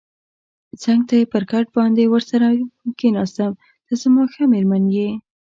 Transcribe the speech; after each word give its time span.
څنګ 0.83 0.99
ته 1.07 1.13
یې 1.19 1.25
پر 1.33 1.43
کټ 1.51 1.65
باندې 1.77 2.03
ورسره 2.13 2.47
کېناستم، 2.99 3.51
ته 3.85 3.93
زما 4.01 4.23
ښه 4.33 4.43
مېرمن 4.53 4.83
یې. 4.97 5.09